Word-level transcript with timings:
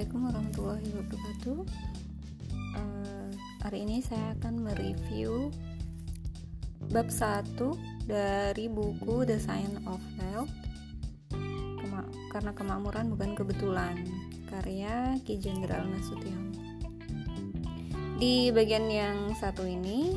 Assalamualaikum 0.00 0.32
warahmatullahi 0.32 0.90
wabarakatuh. 0.96 1.58
Uh, 2.72 3.28
hari 3.60 3.84
ini 3.84 4.00
saya 4.00 4.32
akan 4.40 4.64
mereview 4.64 5.52
bab 6.88 7.12
1 7.12 7.52
dari 8.08 8.72
buku 8.72 9.28
The 9.28 9.36
Science 9.36 9.76
of 9.84 10.00
Wealth. 10.16 10.56
Kema 11.84 12.08
karena 12.32 12.56
kemakmuran 12.56 13.12
bukan 13.12 13.36
kebetulan, 13.36 14.08
karya 14.48 15.20
Ki 15.20 15.36
Jenderal 15.36 15.84
Nasution. 15.84 16.48
Di 18.16 18.48
bagian 18.56 18.88
yang 18.88 19.36
satu 19.36 19.68
ini, 19.68 20.16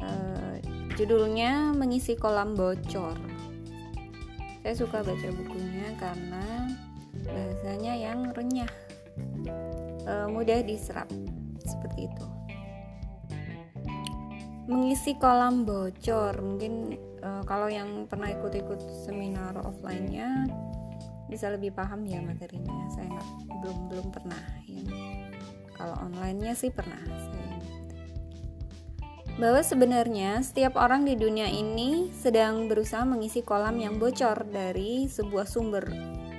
uh, 0.00 0.56
judulnya 0.96 1.76
mengisi 1.76 2.16
kolam 2.16 2.56
bocor. 2.56 3.20
Saya 4.64 4.72
suka 4.72 5.04
baca 5.04 5.28
bukunya 5.36 5.92
karena 6.00 6.61
bahasanya 7.32 7.92
yang 7.96 8.30
renyah. 8.36 8.70
E, 10.04 10.12
mudah 10.28 10.60
diserap. 10.62 11.08
Seperti 11.64 12.06
itu. 12.06 12.26
Mengisi 14.68 15.16
kolam 15.18 15.64
bocor. 15.64 16.38
Mungkin 16.38 16.96
e, 17.18 17.28
kalau 17.48 17.66
yang 17.72 18.06
pernah 18.06 18.30
ikut-ikut 18.30 19.08
seminar 19.08 19.56
offline-nya 19.58 20.46
bisa 21.32 21.48
lebih 21.48 21.72
paham 21.72 22.04
ya 22.04 22.20
materinya. 22.20 22.92
Saya 22.92 23.08
nggak 23.08 23.28
belum 23.64 23.78
belum 23.88 24.06
pernah 24.12 24.44
ya. 24.68 24.84
Kalau 25.72 25.96
online-nya 26.04 26.52
sih 26.54 26.68
pernah 26.68 27.00
saya. 27.08 27.58
Bahwa 29.40 29.64
sebenarnya 29.64 30.44
setiap 30.44 30.76
orang 30.76 31.08
di 31.08 31.16
dunia 31.16 31.48
ini 31.48 32.12
sedang 32.12 32.68
berusaha 32.68 33.02
mengisi 33.08 33.40
kolam 33.40 33.80
yang 33.80 33.96
bocor 33.96 34.44
dari 34.44 35.08
sebuah 35.08 35.48
sumber 35.48 35.88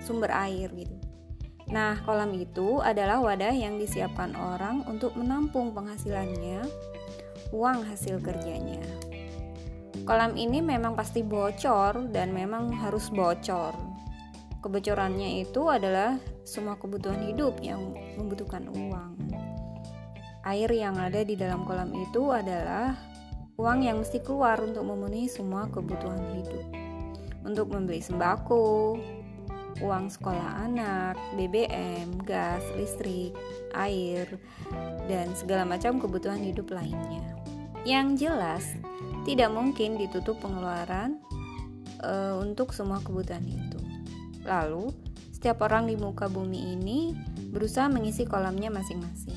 sumber 0.03 0.29
air 0.29 0.67
gitu. 0.75 0.93
Nah, 1.71 1.95
kolam 2.03 2.35
itu 2.35 2.83
adalah 2.83 3.23
wadah 3.23 3.55
yang 3.55 3.79
disiapkan 3.79 4.35
orang 4.35 4.83
untuk 4.85 5.15
menampung 5.15 5.71
penghasilannya, 5.71 6.61
uang 7.55 7.87
hasil 7.87 8.19
kerjanya. 8.19 8.83
Kolam 10.03 10.35
ini 10.35 10.59
memang 10.59 10.99
pasti 10.99 11.23
bocor 11.23 12.11
dan 12.11 12.35
memang 12.35 12.75
harus 12.75 13.07
bocor. 13.07 13.71
Kebocorannya 14.59 15.43
itu 15.47 15.71
adalah 15.71 16.19
semua 16.43 16.75
kebutuhan 16.75 17.23
hidup 17.31 17.55
yang 17.63 17.95
membutuhkan 18.19 18.67
uang. 18.67 19.15
Air 20.43 20.67
yang 20.75 20.99
ada 20.99 21.23
di 21.23 21.39
dalam 21.39 21.63
kolam 21.63 21.95
itu 21.95 22.35
adalah 22.35 22.99
uang 23.55 23.87
yang 23.87 24.03
mesti 24.03 24.19
keluar 24.19 24.59
untuk 24.59 24.83
memenuhi 24.83 25.31
semua 25.31 25.71
kebutuhan 25.71 26.19
hidup. 26.35 26.65
Untuk 27.47 27.71
membeli 27.71 28.03
sembako, 28.03 28.99
uang 29.81 30.11
sekolah 30.11 30.69
anak, 30.69 31.17
BBM, 31.39 32.21
gas, 32.27 32.61
listrik, 32.77 33.33
air, 33.73 34.27
dan 35.09 35.33
segala 35.33 35.65
macam 35.65 35.97
kebutuhan 35.97 36.41
hidup 36.41 36.69
lainnya. 36.69 37.23
Yang 37.83 38.27
jelas, 38.27 38.63
tidak 39.23 39.49
mungkin 39.51 39.97
ditutup 39.97 40.39
pengeluaran 40.39 41.19
e, 41.99 42.13
untuk 42.39 42.71
semua 42.75 42.99
kebutuhan 43.01 43.43
itu. 43.43 43.79
Lalu, 44.43 44.91
setiap 45.31 45.63
orang 45.63 45.91
di 45.91 45.95
muka 45.99 46.31
bumi 46.31 46.75
ini 46.75 47.15
berusaha 47.51 47.91
mengisi 47.91 48.23
kolamnya 48.23 48.71
masing-masing. 48.71 49.35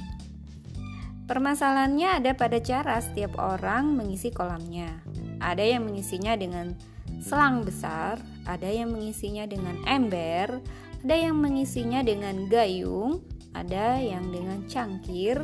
Permasalahannya 1.26 2.22
ada 2.22 2.38
pada 2.38 2.62
cara 2.62 3.02
setiap 3.02 3.34
orang 3.42 3.98
mengisi 3.98 4.30
kolamnya. 4.30 5.02
Ada 5.42 5.74
yang 5.74 5.82
mengisinya 5.90 6.38
dengan 6.38 6.78
selang 7.20 7.64
besar, 7.67 8.20
ada 8.47 8.69
yang 8.69 8.92
mengisinya 8.92 9.45
dengan 9.48 9.77
ember, 9.89 10.61
ada 11.05 11.17
yang 11.17 11.39
mengisinya 11.39 12.03
dengan 12.03 12.50
gayung, 12.50 13.22
ada 13.55 13.97
yang 13.98 14.31
dengan 14.34 14.65
cangkir, 14.69 15.38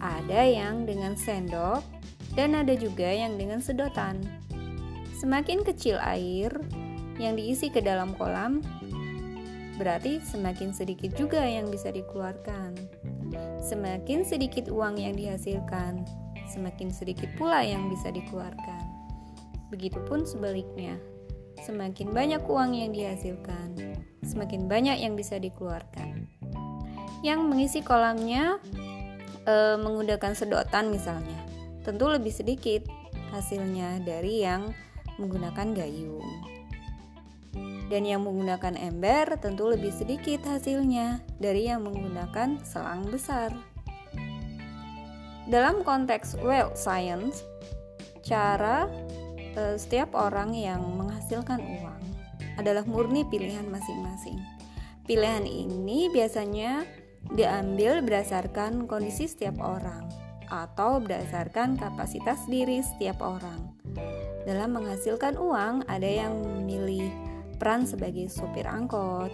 ada 0.00 0.40
yang 0.46 0.86
dengan 0.86 1.18
sendok, 1.18 1.82
dan 2.38 2.54
ada 2.54 2.72
juga 2.78 3.10
yang 3.10 3.36
dengan 3.36 3.58
sedotan. 3.58 4.22
Semakin 5.18 5.66
kecil 5.66 6.00
air 6.00 6.48
yang 7.20 7.36
diisi 7.36 7.68
ke 7.68 7.84
dalam 7.84 8.16
kolam, 8.16 8.64
berarti 9.76 10.20
semakin 10.24 10.72
sedikit 10.72 11.12
juga 11.16 11.44
yang 11.44 11.68
bisa 11.68 11.92
dikeluarkan. 11.92 12.76
Semakin 13.60 14.24
sedikit 14.24 14.72
uang 14.72 14.96
yang 14.96 15.12
dihasilkan, 15.12 16.08
semakin 16.48 16.88
sedikit 16.88 17.28
pula 17.36 17.60
yang 17.60 17.92
bisa 17.92 18.08
dikeluarkan. 18.08 18.79
Begitupun 19.70 20.26
sebaliknya, 20.26 20.98
semakin 21.62 22.10
banyak 22.10 22.42
uang 22.42 22.74
yang 22.74 22.90
dihasilkan, 22.90 23.96
semakin 24.26 24.66
banyak 24.66 24.98
yang 24.98 25.14
bisa 25.14 25.38
dikeluarkan. 25.38 26.26
Yang 27.22 27.40
mengisi 27.46 27.80
kolamnya 27.86 28.58
e, 29.46 29.54
menggunakan 29.78 30.34
sedotan 30.34 30.90
misalnya, 30.90 31.38
tentu 31.86 32.10
lebih 32.10 32.34
sedikit 32.34 32.82
hasilnya 33.30 34.02
dari 34.02 34.42
yang 34.42 34.74
menggunakan 35.22 35.70
gayung. 35.76 36.26
Dan 37.90 38.06
yang 38.06 38.22
menggunakan 38.22 38.78
ember 38.78 39.34
tentu 39.42 39.66
lebih 39.66 39.90
sedikit 39.90 40.46
hasilnya 40.46 41.22
dari 41.42 41.66
yang 41.66 41.82
menggunakan 41.82 42.62
selang 42.62 43.06
besar. 43.10 43.50
Dalam 45.50 45.82
konteks 45.82 46.38
wealth 46.38 46.78
science, 46.78 47.42
cara 48.22 48.86
Eh, 49.58 49.74
setiap 49.74 50.14
orang 50.14 50.54
yang 50.54 50.78
menghasilkan 50.94 51.58
uang 51.58 52.02
adalah 52.54 52.86
murni 52.86 53.26
pilihan 53.26 53.66
masing-masing. 53.66 54.38
Pilihan 55.10 55.42
ini 55.42 56.06
biasanya 56.14 56.86
diambil 57.34 57.98
berdasarkan 58.06 58.86
kondisi 58.86 59.26
setiap 59.26 59.58
orang 59.58 60.06
atau 60.46 61.02
berdasarkan 61.02 61.74
kapasitas 61.74 62.46
diri 62.46 62.78
setiap 62.78 63.18
orang. 63.22 63.74
Dalam 64.46 64.70
menghasilkan 64.78 65.34
uang, 65.34 65.86
ada 65.90 66.06
yang 66.06 66.30
memilih 66.46 67.10
peran 67.58 67.86
sebagai 67.86 68.30
sopir 68.30 68.70
angkot, 68.70 69.30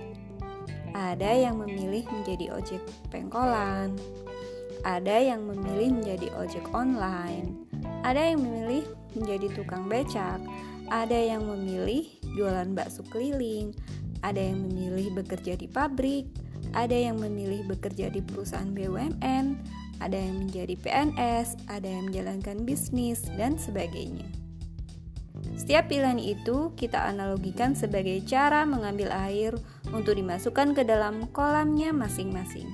ada 0.96 1.28
yang 1.36 1.60
memilih 1.60 2.08
menjadi 2.08 2.56
ojek 2.56 2.80
pengkolan, 3.12 3.92
ada 4.80 5.20
yang 5.20 5.44
memilih 5.44 5.92
menjadi 5.92 6.32
ojek 6.40 6.64
online, 6.72 7.65
ada 8.06 8.22
yang 8.22 8.46
memilih 8.46 8.86
menjadi 9.18 9.50
tukang 9.58 9.90
becak, 9.90 10.38
ada 10.94 11.18
yang 11.18 11.42
memilih 11.42 12.06
jualan 12.38 12.70
bakso 12.70 13.02
keliling, 13.10 13.74
ada 14.22 14.38
yang 14.38 14.62
memilih 14.62 15.10
bekerja 15.18 15.58
di 15.58 15.66
pabrik, 15.66 16.30
ada 16.70 16.94
yang 16.94 17.18
memilih 17.18 17.66
bekerja 17.66 18.06
di 18.14 18.22
perusahaan 18.22 18.70
BUMN, 18.70 19.58
ada 19.98 20.14
yang 20.14 20.46
menjadi 20.46 20.78
PNS, 20.78 21.66
ada 21.66 21.88
yang 21.90 22.06
menjalankan 22.14 22.62
bisnis, 22.62 23.26
dan 23.34 23.58
sebagainya. 23.58 24.30
Setiap 25.58 25.90
pilihan 25.90 26.22
itu 26.22 26.70
kita 26.78 27.10
analogikan 27.10 27.74
sebagai 27.74 28.22
cara 28.22 28.62
mengambil 28.62 29.10
air 29.10 29.50
untuk 29.90 30.14
dimasukkan 30.14 30.78
ke 30.78 30.86
dalam 30.86 31.26
kolamnya 31.34 31.90
masing-masing. 31.90 32.70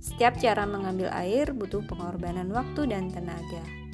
Setiap 0.00 0.40
cara 0.40 0.64
mengambil 0.64 1.12
air 1.12 1.52
butuh 1.52 1.84
pengorbanan 1.84 2.48
waktu 2.54 2.88
dan 2.88 3.12
tenaga. 3.12 3.85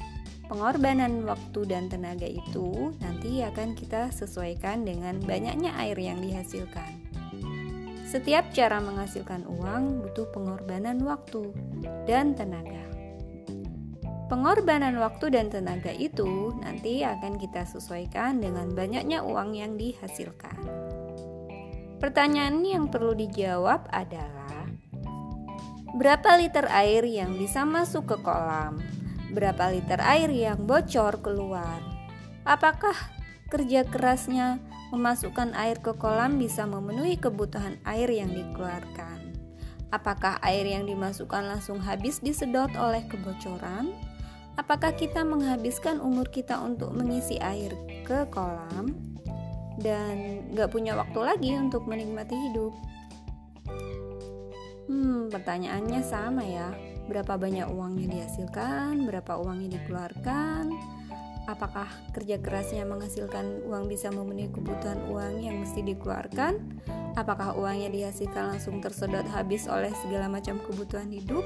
Pengorbanan 0.52 1.24
waktu 1.24 1.64
dan 1.64 1.88
tenaga 1.88 2.28
itu 2.28 2.92
nanti 3.00 3.40
akan 3.40 3.72
kita 3.72 4.12
sesuaikan 4.12 4.84
dengan 4.84 5.16
banyaknya 5.24 5.72
air 5.80 5.96
yang 5.96 6.20
dihasilkan. 6.20 7.08
Setiap 8.04 8.52
cara 8.52 8.76
menghasilkan 8.84 9.48
uang 9.48 10.04
butuh 10.04 10.28
pengorbanan 10.28 11.00
waktu 11.08 11.56
dan 12.04 12.36
tenaga. 12.36 12.84
Pengorbanan 14.28 15.00
waktu 15.00 15.32
dan 15.32 15.48
tenaga 15.48 15.88
itu 15.88 16.52
nanti 16.60 17.00
akan 17.00 17.40
kita 17.40 17.64
sesuaikan 17.64 18.44
dengan 18.44 18.76
banyaknya 18.76 19.24
uang 19.24 19.56
yang 19.56 19.80
dihasilkan. 19.80 20.60
Pertanyaan 21.96 22.60
yang 22.60 22.92
perlu 22.92 23.16
dijawab 23.16 23.88
adalah: 23.88 24.68
berapa 25.96 26.36
liter 26.36 26.68
air 26.68 27.08
yang 27.08 27.40
bisa 27.40 27.64
masuk 27.64 28.04
ke 28.04 28.16
kolam? 28.20 29.01
Berapa 29.32 29.72
liter 29.72 29.98
air 29.98 30.28
yang 30.28 30.68
bocor 30.68 31.24
keluar. 31.24 31.80
Apakah 32.44 32.94
kerja 33.48 33.88
kerasnya 33.88 34.60
memasukkan 34.92 35.56
air 35.56 35.80
ke 35.80 35.96
kolam 35.96 36.36
bisa 36.36 36.68
memenuhi 36.68 37.16
kebutuhan 37.16 37.80
air 37.88 38.12
yang 38.12 38.28
dikeluarkan? 38.28 39.32
Apakah 39.92 40.40
air 40.44 40.64
yang 40.68 40.84
dimasukkan 40.88 41.48
langsung 41.48 41.80
habis 41.80 42.20
disedot 42.20 42.72
oleh 42.76 43.04
kebocoran? 43.08 43.92
Apakah 44.56 44.92
kita 44.92 45.24
menghabiskan 45.24 46.00
umur 46.00 46.28
kita 46.28 46.60
untuk 46.60 46.92
mengisi 46.92 47.40
air 47.40 47.72
ke 48.04 48.28
kolam 48.28 48.92
dan 49.80 50.44
gak 50.52 50.72
punya 50.72 50.92
waktu 50.92 51.20
lagi 51.24 51.50
untuk 51.56 51.88
menikmati 51.88 52.36
hidup? 52.36 52.72
Hmm, 54.92 55.32
pertanyaannya 55.32 56.00
sama 56.04 56.44
ya 56.44 56.91
berapa 57.12 57.36
banyak 57.36 57.68
uang 57.68 58.00
yang 58.00 58.10
dihasilkan, 58.16 59.04
berapa 59.04 59.36
uang 59.36 59.68
yang 59.68 59.72
dikeluarkan, 59.76 60.72
Apakah 61.42 61.90
kerja 62.14 62.38
kerasnya 62.38 62.86
menghasilkan 62.86 63.66
uang 63.66 63.90
bisa 63.90 64.14
memenuhi 64.14 64.46
kebutuhan 64.54 65.02
uang 65.10 65.42
yang 65.42 65.58
mesti 65.58 65.82
dikeluarkan? 65.82 66.54
Apakah 67.18 67.58
uangnya 67.58 67.90
dihasilkan 67.90 68.54
langsung 68.54 68.78
tersedot 68.78 69.26
habis 69.26 69.66
oleh 69.66 69.90
segala 70.06 70.30
macam 70.30 70.62
kebutuhan 70.62 71.10
hidup? 71.10 71.42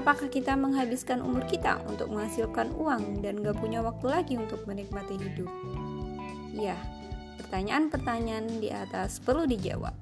Apakah 0.00 0.32
kita 0.32 0.56
menghabiskan 0.56 1.20
umur 1.20 1.44
kita 1.44 1.76
untuk 1.84 2.08
menghasilkan 2.08 2.72
uang 2.72 3.20
dan 3.20 3.44
gak 3.44 3.60
punya 3.60 3.84
waktu 3.84 4.06
lagi 4.08 4.34
untuk 4.40 4.64
menikmati 4.64 5.20
hidup? 5.20 5.50
Ya, 6.56 6.80
pertanyaan-pertanyaan 7.36 8.64
di 8.64 8.72
atas 8.72 9.20
perlu 9.20 9.44
dijawab 9.44 9.92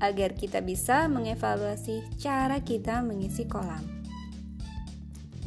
agar 0.00 0.36
kita 0.36 0.60
bisa 0.60 1.08
mengevaluasi 1.08 2.04
cara 2.20 2.60
kita 2.60 3.00
mengisi 3.00 3.48
kolam. 3.48 3.82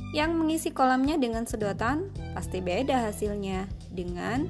Yang 0.09 0.31
mengisi 0.33 0.69
kolamnya 0.73 1.21
dengan 1.21 1.45
sedotan 1.45 2.09
pasti 2.33 2.65
beda 2.65 3.09
hasilnya 3.09 3.69
dengan 3.93 4.49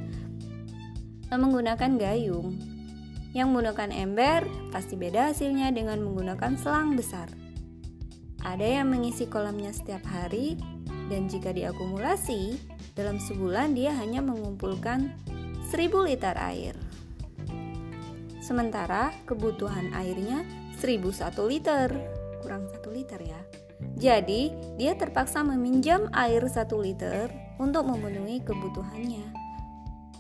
menggunakan 1.28 2.00
gayung. 2.00 2.56
Yang 3.36 3.48
menggunakan 3.52 3.92
ember 3.92 4.48
pasti 4.72 4.96
beda 4.96 5.36
hasilnya 5.36 5.76
dengan 5.76 6.00
menggunakan 6.00 6.56
selang 6.56 6.96
besar. 6.96 7.28
Ada 8.40 8.82
yang 8.82 8.88
mengisi 8.88 9.28
kolamnya 9.28 9.76
setiap 9.76 10.08
hari 10.08 10.56
dan 11.12 11.28
jika 11.28 11.52
diakumulasi, 11.52 12.56
dalam 12.96 13.20
sebulan 13.20 13.76
dia 13.76 13.92
hanya 14.00 14.24
mengumpulkan 14.24 15.12
1000 15.68 16.08
liter 16.08 16.36
air. 16.40 16.89
Sementara 18.50 19.14
kebutuhan 19.30 19.94
airnya 19.94 20.42
1001 20.82 21.38
liter, 21.46 21.86
kurang 22.42 22.66
1 22.66 22.82
liter 22.90 23.22
ya. 23.22 23.38
Jadi, 23.94 24.50
dia 24.74 24.98
terpaksa 24.98 25.46
meminjam 25.46 26.10
air 26.18 26.42
1 26.42 26.66
liter 26.82 27.30
untuk 27.62 27.86
memenuhi 27.86 28.42
kebutuhannya. 28.42 29.22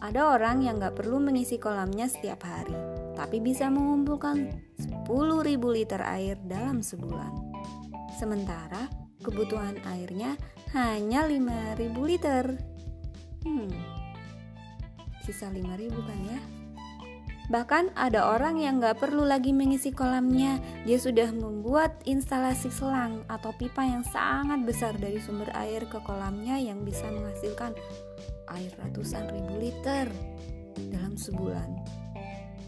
Ada 0.05 0.37
orang 0.37 0.61
yang 0.61 0.77
gak 0.77 1.01
perlu 1.01 1.17
mengisi 1.17 1.57
kolamnya 1.57 2.05
setiap 2.05 2.45
hari, 2.45 2.77
tapi 3.17 3.41
bisa 3.41 3.65
mengumpulkan 3.73 4.53
10.000 4.77 5.09
liter 5.65 6.05
air 6.05 6.37
dalam 6.45 6.85
sebulan. 6.85 7.33
Sementara 8.13 8.85
kebutuhan 9.25 9.81
airnya 9.89 10.37
hanya 10.77 11.25
5.000 11.25 11.97
liter. 12.05 12.45
Hmm, 13.41 13.73
sisa 15.25 15.49
5.000 15.49 15.97
kan 15.97 16.21
ya? 16.29 16.58
Bahkan 17.49 17.97
ada 17.97 18.29
orang 18.29 18.61
yang 18.61 18.77
nggak 18.77 19.01
perlu 19.01 19.25
lagi 19.25 19.49
mengisi 19.49 19.89
kolamnya, 19.89 20.61
dia 20.85 21.01
sudah 21.01 21.33
membuat 21.33 21.97
instalasi 22.05 22.69
selang 22.69 23.25
atau 23.25 23.49
pipa 23.57 23.81
yang 23.81 24.05
sangat 24.05 24.61
besar 24.69 24.93
dari 25.01 25.17
sumber 25.17 25.49
air 25.57 25.81
ke 25.89 25.97
kolamnya 26.05 26.61
yang 26.61 26.85
bisa 26.85 27.09
menghasilkan 27.09 27.73
air 28.53 28.69
ratusan 28.77 29.33
ribu 29.33 29.57
liter 29.57 30.05
dalam 30.93 31.17
sebulan. 31.17 31.73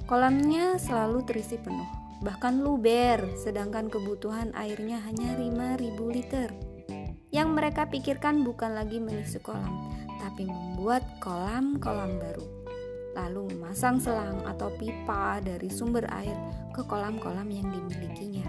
Kolamnya 0.10 0.82
selalu 0.82 1.30
terisi 1.30 1.62
penuh, 1.62 1.88
bahkan 2.26 2.66
luber, 2.66 3.22
sedangkan 3.38 3.86
kebutuhan 3.86 4.50
airnya 4.58 4.98
hanya 5.06 5.38
5000 5.38 6.10
liter. 6.10 6.50
Yang 7.30 7.50
mereka 7.54 7.86
pikirkan 7.86 8.42
bukan 8.42 8.74
lagi 8.74 8.98
mengisi 8.98 9.38
kolam, 9.38 9.94
tapi 10.20 10.50
membuat 10.50 11.06
kolam-kolam 11.22 12.18
baru 12.18 12.61
lalu 13.16 13.52
memasang 13.56 14.00
selang 14.00 14.40
atau 14.48 14.72
pipa 14.76 15.44
dari 15.44 15.68
sumber 15.68 16.08
air 16.12 16.36
ke 16.72 16.84
kolam-kolam 16.88 17.48
yang 17.52 17.68
dimilikinya. 17.68 18.48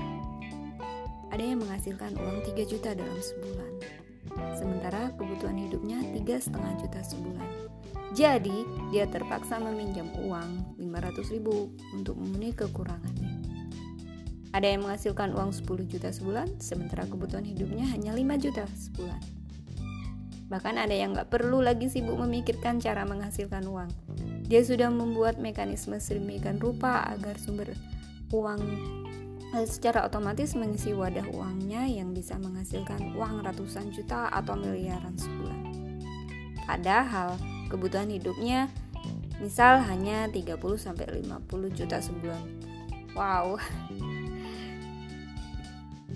Ada 1.33 1.43
yang 1.43 1.65
menghasilkan 1.65 2.13
uang 2.21 2.45
3 2.45 2.63
juta 2.69 2.93
dalam 2.93 3.17
sebulan, 3.17 3.73
sementara 4.55 5.11
kebutuhan 5.17 5.57
hidupnya 5.57 6.05
3,5 6.13 6.81
juta 6.85 7.01
sebulan. 7.01 7.49
Jadi, 8.13 8.69
dia 8.93 9.09
terpaksa 9.09 9.57
meminjam 9.57 10.13
uang 10.21 10.77
500 10.77 11.33
ribu 11.33 11.73
untuk 11.97 12.21
memenuhi 12.21 12.53
kekurangannya. 12.53 13.41
Ada 14.53 14.77
yang 14.77 14.85
menghasilkan 14.85 15.33
uang 15.33 15.57
10 15.57 15.89
juta 15.89 16.13
sebulan, 16.13 16.61
sementara 16.61 17.09
kebutuhan 17.09 17.49
hidupnya 17.49 17.89
hanya 17.89 18.13
5 18.13 18.37
juta 18.37 18.69
sebulan. 18.69 19.23
Bahkan 20.53 20.77
ada 20.77 20.93
yang 20.93 21.17
gak 21.17 21.33
perlu 21.33 21.65
lagi 21.65 21.89
sibuk 21.89 22.21
memikirkan 22.21 22.77
cara 22.77 23.09
menghasilkan 23.09 23.65
uang. 23.65 23.89
Dia 24.53 24.61
sudah 24.61 24.93
membuat 24.93 25.41
mekanisme 25.41 25.97
sedemikian 25.97 26.61
rupa 26.61 27.09
agar 27.09 27.41
sumber 27.41 27.73
uang 28.37 28.61
eh, 29.57 29.65
secara 29.65 30.05
otomatis 30.05 30.53
mengisi 30.53 30.93
wadah 30.93 31.25
uangnya 31.33 31.89
yang 31.89 32.13
bisa 32.13 32.37
menghasilkan 32.37 33.17
uang 33.17 33.49
ratusan 33.49 33.89
juta 33.97 34.29
atau 34.29 34.53
miliaran 34.53 35.17
sebulan. 35.17 35.61
Padahal 36.69 37.41
kebutuhan 37.73 38.13
hidupnya 38.13 38.69
misal 39.41 39.81
hanya 39.89 40.29
30 40.29 40.61
sampai 40.77 41.09
50 41.25 41.73
juta 41.73 41.97
sebulan. 42.05 42.45
Wow. 43.17 43.57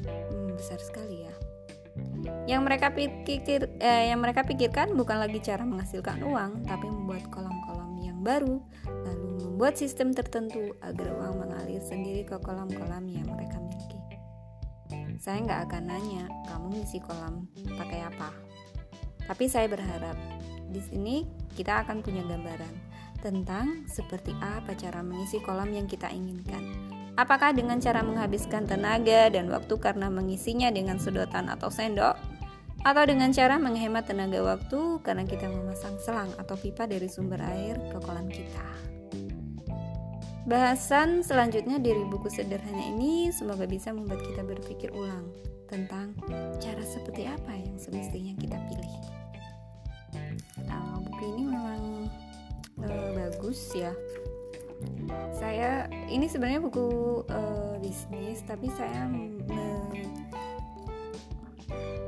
Hmm, 0.05 0.53
besar 0.53 0.77
sekali 0.85 1.25
ya. 1.25 1.33
Yang 2.45 2.61
mereka 2.69 2.93
pikir 2.93 3.81
eh, 3.81 4.13
yang 4.13 4.21
mereka 4.21 4.45
pikirkan 4.45 4.93
bukan 4.93 5.25
lagi 5.25 5.41
cara 5.41 5.65
menghasilkan 5.65 6.21
uang, 6.21 6.69
tapi 6.69 6.85
membuat 6.85 7.25
kolam-kolam 7.33 7.76
baru, 8.27 8.59
lalu 9.07 9.29
membuat 9.47 9.79
sistem 9.79 10.11
tertentu 10.11 10.75
agar 10.83 11.15
uang 11.15 11.47
mengalir 11.47 11.79
sendiri 11.79 12.27
ke 12.27 12.35
kolam-kolam 12.43 13.07
yang 13.07 13.31
mereka 13.31 13.63
miliki. 13.63 13.99
Saya 15.23 15.47
nggak 15.47 15.71
akan 15.71 15.83
nanya 15.87 16.27
kamu 16.51 16.83
ngisi 16.83 16.99
kolam 17.07 17.47
pakai 17.79 18.03
apa, 18.03 18.35
tapi 19.31 19.47
saya 19.47 19.71
berharap 19.71 20.19
di 20.75 20.83
sini 20.83 21.23
kita 21.55 21.87
akan 21.87 22.03
punya 22.03 22.27
gambaran 22.27 22.75
tentang 23.23 23.87
seperti 23.87 24.35
apa 24.43 24.75
cara 24.75 25.07
mengisi 25.07 25.39
kolam 25.41 25.71
yang 25.71 25.87
kita 25.87 26.11
inginkan 26.11 26.97
Apakah 27.17 27.57
dengan 27.57 27.81
cara 27.81 28.05
menghabiskan 28.05 28.69
tenaga 28.69 29.33
dan 29.33 29.49
waktu 29.49 29.73
karena 29.81 30.13
mengisinya 30.13 30.69
dengan 30.69 31.01
sedotan 31.01 31.49
atau 31.49 31.73
sendok? 31.73 32.13
Atau 32.87 33.03
dengan 33.03 33.35
cara 33.35 33.59
menghemat 33.59 34.07
tenaga 34.07 34.39
waktu 34.47 35.03
karena 35.03 35.27
kita 35.27 35.51
memasang 35.51 35.99
selang 35.99 36.31
atau 36.39 36.55
pipa 36.55 36.87
dari 36.87 37.11
sumber 37.11 37.43
air 37.43 37.75
ke 37.91 37.99
kolam 37.99 38.31
kita? 38.31 38.63
Bahasan 40.47 41.27
selanjutnya 41.27 41.83
dari 41.83 42.07
buku 42.07 42.31
sederhana 42.31 42.87
ini 42.95 43.35
semoga 43.35 43.67
bisa 43.67 43.91
membuat 43.91 44.23
kita 44.23 44.47
berpikir 44.47 44.95
ulang 44.95 45.27
tentang 45.67 46.15
cara 46.63 46.79
seperti 46.87 47.27
apa 47.27 47.59
yang 47.59 47.75
semestinya 47.75 48.39
kita 48.39 48.55
pilih. 48.71 48.95
Nah, 50.71 51.03
buku 51.03 51.23
ini 51.35 51.43
memang 51.43 51.83
uh, 52.87 53.11
bagus 53.19 53.75
ya 53.75 53.91
saya 55.33 55.89
ini 56.13 56.29
sebenarnya 56.29 56.61
buku 56.61 56.87
uh, 57.33 57.81
bisnis 57.81 58.45
tapi 58.45 58.69
saya 58.77 59.09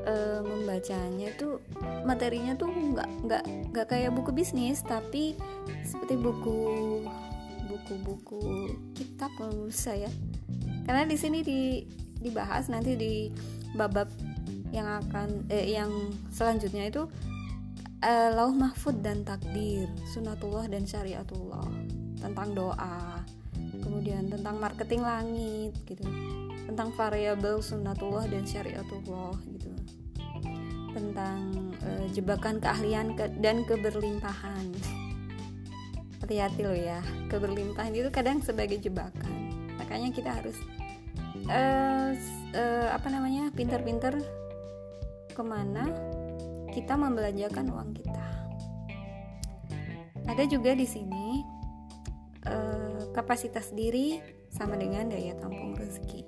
uh, 0.09 0.41
membacanya 0.41 1.29
tuh 1.37 1.61
materinya 2.09 2.57
tuh 2.57 2.73
nggak 2.73 3.09
nggak 3.29 3.45
nggak 3.77 3.87
kayak 3.87 4.11
buku 4.17 4.33
bisnis 4.33 4.81
tapi 4.81 5.37
seperti 5.85 6.17
buku 6.17 6.59
buku-buku 7.69 8.73
kitab 8.97 9.29
menurut 9.37 9.77
saya. 9.77 10.09
Karena 10.89 11.05
di 11.05 11.17
sini 11.21 11.45
di 11.45 11.85
dibahas 12.19 12.73
nanti 12.73 12.97
di 12.97 13.29
babab 13.77 14.09
yang 14.73 14.89
akan 15.05 15.45
eh, 15.53 15.77
yang 15.77 15.93
selanjutnya 16.33 16.89
itu 16.89 17.09
uh, 18.05 18.29
lauh 18.33 18.53
mahfud 18.57 19.05
dan 19.05 19.23
takdir 19.23 19.85
sunatullah 20.17 20.65
dan 20.73 20.89
syariatullah. 20.89 21.69
Tentang 22.19 22.57
doa 22.57 23.21
kemudian 23.85 24.33
tentang 24.33 24.57
marketing 24.57 25.05
langit 25.05 25.77
gitu. 25.85 26.09
Tentang 26.69 26.93
variabel 26.97 27.61
sunnatullah 27.61 28.29
dan 28.29 28.49
syariatullah 28.49 29.37
gitu 29.53 29.69
tentang 30.93 31.73
uh, 31.85 32.07
jebakan 32.13 32.61
keahlian 32.63 33.15
ke 33.15 33.31
dan 33.41 33.63
keberlimpahan. 33.65 34.73
Hati-hati 36.25 36.61
loh 36.67 36.77
ya 36.77 37.01
keberlimpahan 37.33 37.95
itu 37.95 38.11
kadang 38.11 38.43
sebagai 38.43 38.81
jebakan. 38.83 39.53
Makanya 39.79 40.11
kita 40.13 40.31
harus 40.35 40.57
uh, 41.49 42.13
uh, 42.55 42.89
apa 42.93 43.09
namanya 43.09 43.49
pinter-pinter 43.55 44.19
ke 45.33 45.43
mana 45.45 45.89
kita 46.75 46.99
membelanjakan 46.99 47.71
uang 47.73 47.91
kita. 47.97 48.27
Ada 50.29 50.45
juga 50.45 50.77
di 50.77 50.85
sini 50.85 51.41
Eh, 52.49 53.01
kapasitas 53.13 53.77
diri 53.77 54.25
sama 54.49 54.81
dengan 54.81 55.13
daya 55.13 55.37
tampung 55.37 55.77
rezeki. 55.77 56.25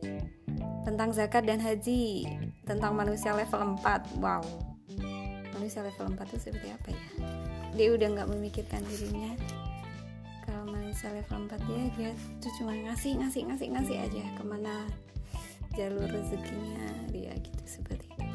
Tentang 0.84 1.16
zakat 1.16 1.48
dan 1.48 1.64
haji, 1.64 2.28
tentang 2.70 2.94
manusia 2.94 3.34
level 3.34 3.74
4. 3.82 4.22
Wow. 4.22 4.46
Manusia 5.58 5.82
level 5.82 6.14
4 6.14 6.22
itu 6.30 6.38
seperti 6.38 6.70
apa 6.70 6.88
ya? 6.94 7.02
Dia 7.74 7.88
udah 7.98 8.08
nggak 8.14 8.28
memikirkan 8.30 8.86
dirinya. 8.86 9.34
Kalau 10.46 10.70
manusia 10.70 11.10
level 11.10 11.50
4 11.50 11.66
dia 11.66 11.82
dia 11.98 12.10
tuh 12.38 12.52
cuma 12.62 12.70
ngasih 12.70 13.18
ngasih 13.18 13.42
ngasih 13.50 13.68
ngasih 13.74 13.96
aja 13.98 14.22
ke 14.38 14.42
mana 14.46 14.86
jalur 15.74 16.06
rezekinya 16.06 16.86
dia 17.10 17.34
gitu 17.42 17.64
seperti 17.66 18.06
itu. 18.06 18.26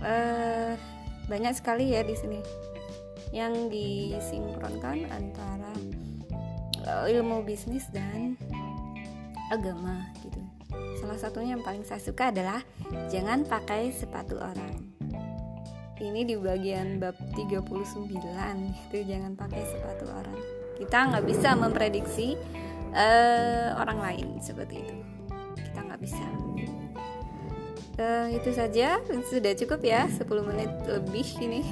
Uh, 0.00 0.72
banyak 1.28 1.52
sekali 1.52 1.92
ya 1.92 2.00
di 2.00 2.16
sini 2.16 2.40
yang 3.36 3.68
disinkronkan 3.68 5.04
antara 5.12 5.72
uh, 6.88 7.04
ilmu 7.04 7.44
bisnis 7.44 7.84
dan 7.92 8.40
agama 9.52 10.08
gitu. 10.24 10.49
Salah 11.10 11.26
satunya 11.26 11.58
yang 11.58 11.66
paling 11.66 11.82
saya 11.82 11.98
suka 11.98 12.30
adalah 12.30 12.62
jangan 13.10 13.42
pakai 13.42 13.90
sepatu 13.90 14.38
orang. 14.38 14.94
Ini 15.98 16.22
di 16.22 16.38
bagian 16.38 17.02
bab 17.02 17.18
39 17.34 18.14
itu 18.14 18.98
jangan 19.02 19.34
pakai 19.34 19.58
sepatu 19.66 20.06
orang. 20.06 20.38
Kita 20.78 21.10
nggak 21.10 21.26
bisa 21.26 21.58
memprediksi 21.58 22.38
uh, 22.94 23.74
orang 23.82 23.98
lain 23.98 24.26
seperti 24.38 24.86
itu. 24.86 24.94
Kita 25.58 25.82
nggak 25.82 25.98
bisa. 25.98 26.22
Uh, 27.98 28.30
itu 28.30 28.54
saja 28.54 29.02
sudah 29.34 29.58
cukup 29.58 29.82
ya 29.82 30.06
10 30.06 30.22
menit 30.46 30.70
lebih 30.86 31.26
ini 31.42 31.66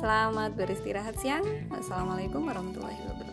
Selamat 0.00 0.56
beristirahat 0.56 1.20
siang. 1.20 1.44
Assalamualaikum 1.68 2.48
warahmatullahi 2.48 2.96
wabarakatuh. 2.96 3.25